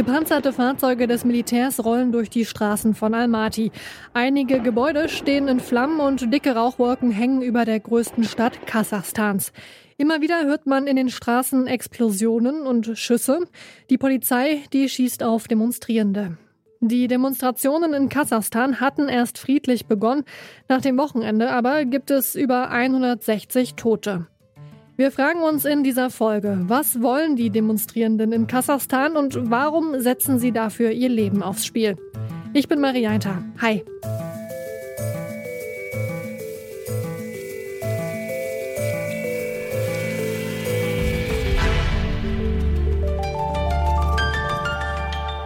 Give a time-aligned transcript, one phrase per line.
[0.00, 3.70] Gepanzerte Fahrzeuge des Militärs rollen durch die Straßen von Almaty.
[4.14, 9.52] Einige Gebäude stehen in Flammen und dicke Rauchwolken hängen über der größten Stadt Kasachstans.
[9.98, 13.40] Immer wieder hört man in den Straßen Explosionen und Schüsse.
[13.90, 16.38] Die Polizei, die schießt auf Demonstrierende.
[16.80, 20.24] Die Demonstrationen in Kasachstan hatten erst friedlich begonnen.
[20.66, 24.28] Nach dem Wochenende aber gibt es über 160 Tote.
[25.00, 30.38] Wir fragen uns in dieser Folge, was wollen die Demonstrierenden in Kasachstan und warum setzen
[30.38, 31.96] sie dafür ihr Leben aufs Spiel?
[32.52, 33.42] Ich bin Marianta.
[33.62, 33.82] Hi.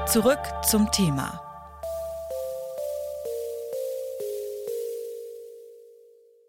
[0.08, 1.43] Zurück zum Thema.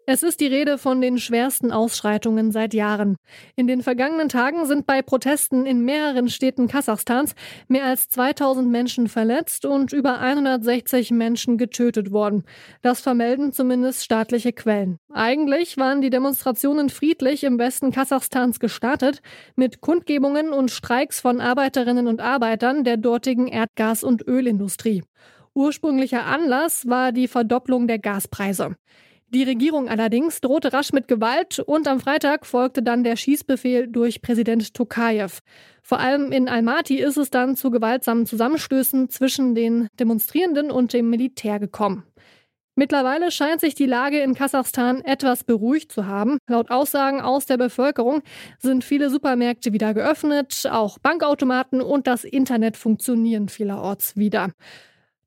[0.08, 3.16] Es ist die Rede von den schwersten Ausschreitungen seit Jahren.
[3.56, 7.34] In den vergangenen Tagen sind bei Protesten in mehreren Städten Kasachstans
[7.66, 12.44] mehr als 2000 Menschen verletzt und über 160 Menschen getötet worden.
[12.82, 15.00] Das vermelden zumindest staatliche Quellen.
[15.12, 19.22] Eigentlich waren die Demonstrationen friedlich im Westen Kasachstans gestartet,
[19.56, 25.02] mit Kundgebungen und Streiks von Arbeiterinnen und Arbeitern der dortigen Erdgas- und Ölindustrie.
[25.52, 28.76] Ursprünglicher Anlass war die Verdopplung der Gaspreise.
[29.30, 34.22] Die Regierung allerdings drohte rasch mit Gewalt und am Freitag folgte dann der Schießbefehl durch
[34.22, 35.40] Präsident Tokayev.
[35.82, 41.10] Vor allem in Almaty ist es dann zu gewaltsamen Zusammenstößen zwischen den Demonstrierenden und dem
[41.10, 42.04] Militär gekommen.
[42.76, 46.38] Mittlerweile scheint sich die Lage in Kasachstan etwas beruhigt zu haben.
[46.46, 48.22] Laut Aussagen aus der Bevölkerung
[48.58, 54.50] sind viele Supermärkte wieder geöffnet, auch Bankautomaten und das Internet funktionieren vielerorts wieder.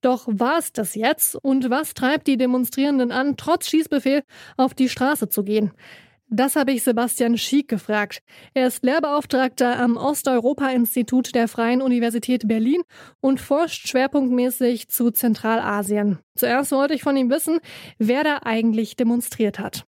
[0.01, 1.35] Doch war es das jetzt?
[1.35, 4.23] Und was treibt die Demonstrierenden an, trotz Schießbefehl
[4.57, 5.71] auf die Straße zu gehen?
[6.31, 8.21] Das habe ich Sebastian Schiek gefragt.
[8.53, 12.83] Er ist Lehrbeauftragter am Osteuropa-Institut der Freien Universität Berlin
[13.19, 16.19] und forscht schwerpunktmäßig zu Zentralasien.
[16.35, 17.59] Zuerst wollte ich von ihm wissen,
[17.97, 19.88] wer da eigentlich demonstriert hat.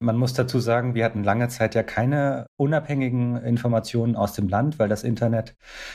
[0.00, 4.78] Man muss dazu sagen, wir hatten lange Zeit ja keine unabhängigen Informationen aus dem Land,
[4.78, 5.54] weil das Internet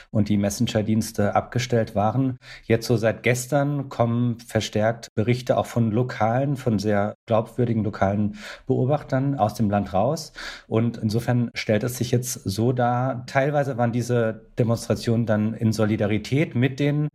[0.10, 2.38] und die Messenger-Dienste abgestellt waren.
[2.64, 9.36] Jetzt so seit gestern kommen verstärkt Berichte auch von lokalen, von sehr glaubwürdigen lokalen Beobachtern
[9.36, 10.32] aus dem Land raus.
[10.68, 16.56] Und insofern stellt es sich jetzt so dar, teilweise waren diese Demonstrationen dann in Solidarität
[16.56, 17.10] mit den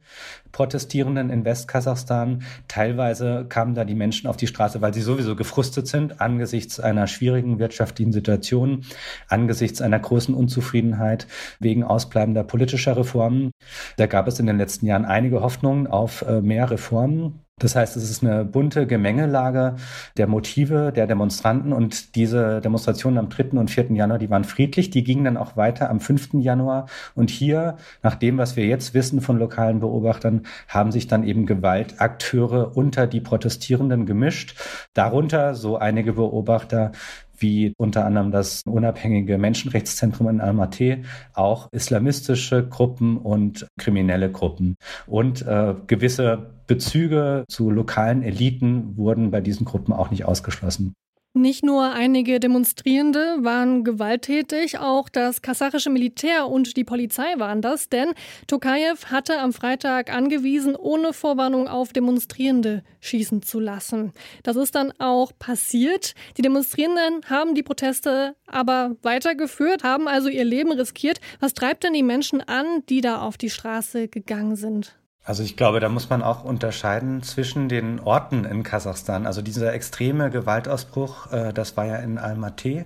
[0.52, 2.42] Protestierenden in Westkasachstan.
[2.68, 7.06] Teilweise kamen da die Menschen auf die Straße, weil sie sowieso gefrustet sind angesichts einer
[7.06, 8.84] schwierigen wirtschaftlichen Situation,
[9.28, 11.26] angesichts einer großen Unzufriedenheit
[11.58, 13.50] wegen ausbleibender politischer Reformen.
[13.96, 17.43] Da gab es in den letzten Jahren einige Hoffnungen auf äh, mehr Reformen.
[17.60, 19.76] Das heißt, es ist eine bunte Gemengelage
[20.16, 23.56] der Motive der Demonstranten und diese Demonstrationen am 3.
[23.58, 23.92] und 4.
[23.92, 26.30] Januar, die waren friedlich, die gingen dann auch weiter am 5.
[26.34, 31.22] Januar und hier, nach dem, was wir jetzt wissen von lokalen Beobachtern, haben sich dann
[31.22, 34.58] eben Gewaltakteure unter die Protestierenden gemischt.
[34.92, 36.90] Darunter, so einige Beobachter,
[37.38, 41.04] wie unter anderem das unabhängige Menschenrechtszentrum in Almaty,
[41.34, 44.76] auch islamistische Gruppen und kriminelle Gruppen.
[45.06, 50.94] Und äh, gewisse Bezüge zu lokalen Eliten wurden bei diesen Gruppen auch nicht ausgeschlossen.
[51.36, 57.88] Nicht nur einige Demonstrierende waren gewalttätig, auch das kasachische Militär und die Polizei waren das,
[57.88, 58.14] denn
[58.46, 64.12] Tokayev hatte am Freitag angewiesen, ohne Vorwarnung auf Demonstrierende schießen zu lassen.
[64.44, 66.14] Das ist dann auch passiert.
[66.36, 71.20] Die Demonstrierenden haben die Proteste aber weitergeführt, haben also ihr Leben riskiert.
[71.40, 74.96] Was treibt denn die Menschen an, die da auf die Straße gegangen sind?
[75.24, 79.26] Also ich glaube, da muss man auch unterscheiden zwischen den Orten in Kasachstan.
[79.26, 82.84] Also dieser extreme Gewaltausbruch, äh, das war ja in Almaty.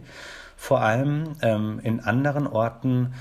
[0.56, 3.12] Vor allem ähm, in anderen Orten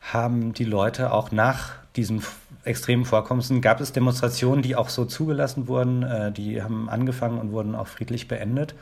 [0.00, 2.22] haben die Leute auch nach diesen
[2.64, 7.52] extremen Vorkommnissen, gab es Demonstrationen, die auch so zugelassen wurden, äh, die haben angefangen und
[7.52, 8.74] wurden auch friedlich beendet.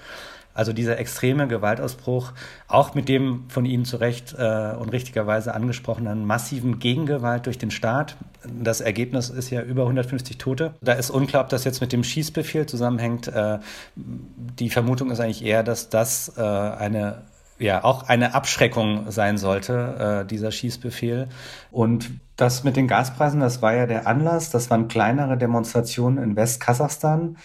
[0.54, 2.32] Also dieser extreme Gewaltausbruch,
[2.68, 7.72] auch mit dem von Ihnen zu Recht äh, und richtigerweise angesprochenen massiven Gegengewalt durch den
[7.72, 8.16] Staat.
[8.44, 10.74] Das Ergebnis ist ja über 150 Tote.
[10.80, 13.28] Da ist unklar, ob das jetzt mit dem Schießbefehl zusammenhängt.
[13.28, 13.58] Äh,
[13.96, 17.22] die Vermutung ist eigentlich eher, dass das äh, eine
[17.58, 21.28] ja auch eine Abschreckung sein sollte, äh, dieser Schießbefehl.
[21.70, 24.50] Und das mit den Gaspreisen, das war ja der Anlass.
[24.50, 27.36] Das waren kleinere Demonstrationen in Westkasachstan.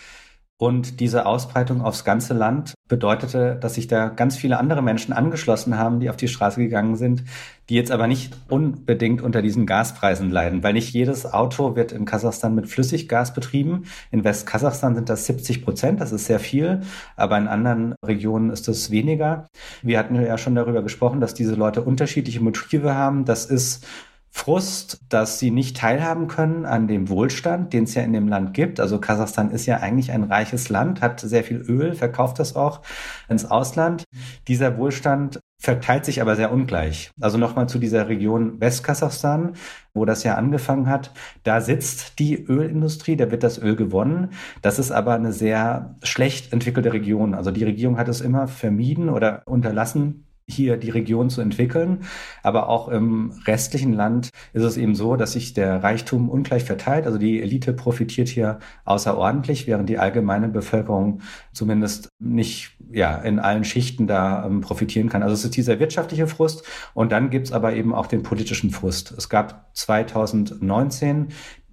[0.61, 5.77] Und diese Ausbreitung aufs ganze Land bedeutete, dass sich da ganz viele andere Menschen angeschlossen
[5.77, 7.23] haben, die auf die Straße gegangen sind,
[7.69, 12.03] die jetzt aber nicht unbedingt unter diesen Gaspreisen leiden, weil nicht jedes Auto wird in
[12.03, 13.85] Kasachstan mit Flüssiggas betrieben.
[14.11, 16.81] In Westkasachstan sind das 70 Prozent, das ist sehr viel,
[17.15, 19.47] aber in anderen Regionen ist das weniger.
[19.81, 23.23] Wir hatten ja schon darüber gesprochen, dass diese Leute unterschiedliche Motive haben.
[23.23, 23.85] Das ist
[24.31, 28.53] Frust, dass sie nicht teilhaben können an dem Wohlstand, den es ja in dem Land
[28.53, 28.79] gibt.
[28.79, 32.81] Also Kasachstan ist ja eigentlich ein reiches Land, hat sehr viel Öl, verkauft das auch
[33.27, 34.03] ins Ausland.
[34.47, 37.11] Dieser Wohlstand verteilt sich aber sehr ungleich.
[37.19, 39.53] Also nochmal zu dieser Region Westkasachstan,
[39.93, 41.11] wo das ja angefangen hat.
[41.43, 44.29] Da sitzt die Ölindustrie, da wird das Öl gewonnen.
[44.61, 47.33] Das ist aber eine sehr schlecht entwickelte Region.
[47.33, 51.99] Also die Regierung hat es immer vermieden oder unterlassen, hier die Region zu entwickeln.
[52.43, 57.05] Aber auch im restlichen Land ist es eben so, dass sich der Reichtum ungleich verteilt.
[57.05, 61.21] Also die Elite profitiert hier außerordentlich, während die allgemeine Bevölkerung
[61.53, 65.23] zumindest nicht ja, in allen Schichten da ähm, profitieren kann.
[65.23, 66.63] Also es ist dieser wirtschaftliche Frust
[66.93, 69.13] und dann gibt's aber eben auch den politischen Frust.
[69.17, 71.29] Es gab 2019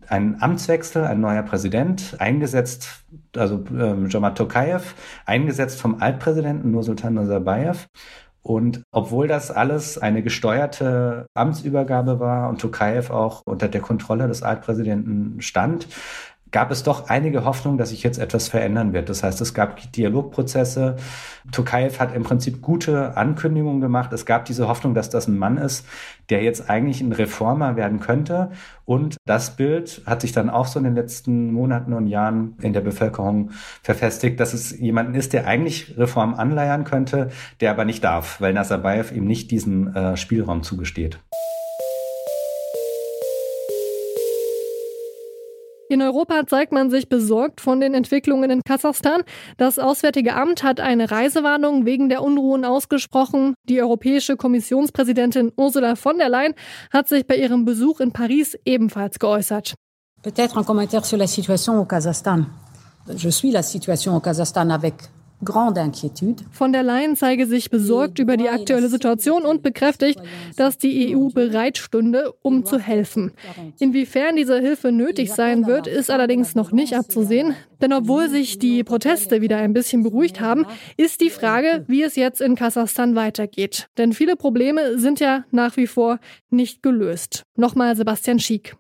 [0.09, 3.05] einen Amtswechsel, ein neuer Präsident, eingesetzt,
[3.37, 4.95] also ähm, Joma Tokayev,
[5.25, 7.89] eingesetzt vom Altpräsidenten Nursultan Nazarbayev.
[8.47, 14.45] Und obwohl das alles eine gesteuerte Amtsübergabe war und Tokayev auch unter der Kontrolle des
[14.45, 15.89] Altpräsidenten stand,
[16.57, 19.11] gab es doch einige Hoffnung, dass sich jetzt etwas verändern wird.
[19.11, 20.97] Das heißt, es gab Dialogprozesse.
[21.53, 24.11] Tokayev hat im Prinzip gute Ankündigungen gemacht.
[24.15, 25.87] Es gab diese Hoffnung, dass das ein Mann ist,
[26.31, 28.53] der jetzt eigentlich ein Reformer werden könnte.
[28.87, 32.73] Und das Bild hat sich dann auch so in den letzten Monaten und Jahren in
[32.73, 33.51] der Bevölkerung
[33.83, 38.55] verfestigt, dass es jemanden ist, der eigentlich Reform anleiern könnte, der aber nicht darf, weil
[38.55, 41.19] Nazarbayev ihm nicht diesen äh, Spielraum zugesteht.
[45.89, 49.23] In Europa zeigt man sich besorgt von den Entwicklungen in Kasachstan.
[49.57, 53.55] Das Auswärtige Amt hat eine Reisewarnung wegen der Unruhen ausgesprochen.
[53.69, 56.55] Die Europäische Kommissionspräsidentin Ursula von der Leyen
[56.93, 59.75] hat sich bei ihrem Besuch in Paris ebenfalls geäußert.
[60.25, 62.47] Un commentaire sur la situation au Kasachstan.
[63.09, 64.95] Je suis la situation au Kasachstan avec
[66.51, 70.19] von der Leyen zeige sich besorgt über die aktuelle Situation und bekräftigt,
[70.57, 73.33] dass die EU bereit stünde, um zu helfen.
[73.79, 77.55] Inwiefern diese Hilfe nötig sein wird, ist allerdings noch nicht abzusehen.
[77.81, 80.65] Denn obwohl sich die Proteste wieder ein bisschen beruhigt haben,
[80.97, 83.89] ist die Frage, wie es jetzt in Kasachstan weitergeht.
[83.99, 86.19] Denn viele Probleme sind ja nach wie vor
[86.49, 87.43] nicht gelöst.
[87.57, 88.77] Nochmal Sebastian Schiek.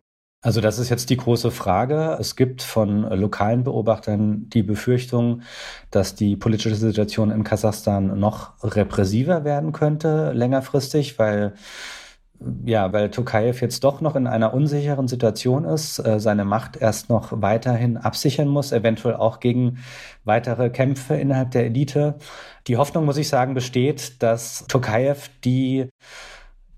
[0.46, 2.16] Also das ist jetzt die große Frage.
[2.20, 5.43] Es gibt von lokalen Beobachtern die Befürchtung,
[5.90, 11.54] dass die politische Situation in Kasachstan noch repressiver werden könnte längerfristig, weil
[12.64, 17.08] ja, weil Tokayev jetzt doch noch in einer unsicheren Situation ist, äh, seine Macht erst
[17.08, 19.78] noch weiterhin absichern muss, eventuell auch gegen
[20.25, 22.16] weitere Kämpfe innerhalb der Elite.
[22.69, 25.88] Die Hoffnung, muss ich sagen, besteht, dass Tokayev die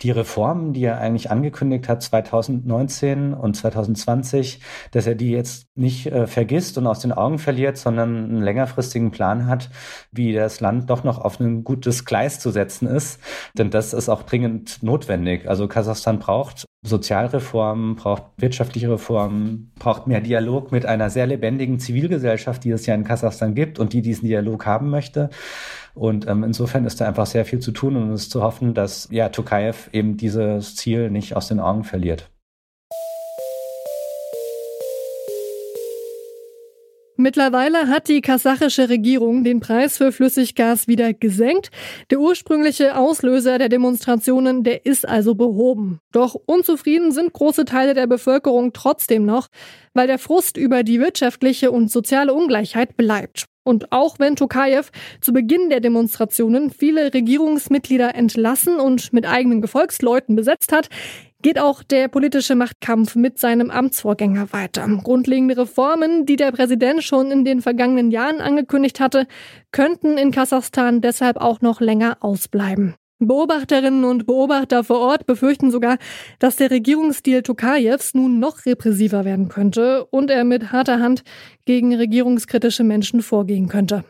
[0.03, 4.61] die Reformen, die er eigentlich angekündigt hat 2019 und 2020,
[4.93, 9.11] dass er die jetzt nicht äh, vergisst und aus den Augen verliert, sondern einen längerfristigen
[9.11, 9.71] Plan hat,
[10.13, 13.21] wie das Land doch noch auf ein gutes Gleis zu setzen ist.
[13.57, 15.49] Denn das ist auch dringend notwendig.
[15.49, 22.63] Also Kasachstan braucht Sozialreformen, braucht wirtschaftliche Reformen, braucht mehr Dialog mit einer sehr lebendigen Zivilgesellschaft,
[22.63, 25.31] die es ja in Kasachstan gibt und die diesen Dialog haben möchte.
[25.95, 28.75] Und ähm, insofern ist da einfach sehr viel zu tun und es ist zu hoffen,
[28.75, 32.31] dass ja Tokayev eben dieses Ziel nicht aus den Augen verliert.
[37.29, 41.69] Mittlerweile hat die kasachische Regierung den Preis für Flüssiggas wieder gesenkt.
[42.09, 46.01] Der ursprüngliche Auslöser der Demonstrationen, der ist also behoben.
[46.11, 49.49] Doch unzufrieden sind große Teile der Bevölkerung trotzdem noch,
[49.93, 53.45] weil der Frust über die wirtschaftliche und soziale Ungleichheit bleibt.
[53.69, 60.37] Und auch wenn Tokayev zu Beginn der Demonstrationen viele Regierungsmitglieder entlassen und mit eigenen Gefolgsleuten
[60.37, 60.89] besetzt hat,
[61.43, 64.89] geht auch der politische Machtkampf mit seinem Amtsvorgänger weiter.
[65.05, 69.27] Grundlegende Reformen, die der Präsident schon in den vergangenen Jahren angekündigt hatte,
[69.71, 72.95] könnten in Kasachstan deshalb auch noch länger ausbleiben.
[73.19, 75.99] Beobachterinnen und Beobachter vor Ort befürchten sogar,
[76.39, 81.25] dass der Regierungsstil Tokajevs nun noch repressiver werden könnte und er mit harter Hand
[81.65, 84.05] gegen regierungskritische Menschen vorgehen könnte.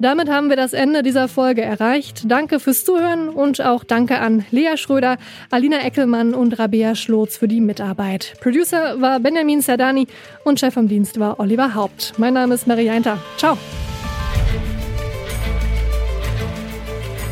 [0.00, 2.22] Damit haben wir das Ende dieser Folge erreicht.
[2.26, 5.18] Danke fürs Zuhören und auch danke an Lea Schröder,
[5.50, 8.32] Alina Eckelmann und Rabea Schlotz für die Mitarbeit.
[8.40, 10.06] Producer war Benjamin Sardani
[10.44, 12.14] und Chef vom Dienst war Oliver Haupt.
[12.16, 13.18] Mein Name ist Maria Einter.
[13.36, 13.58] Ciao.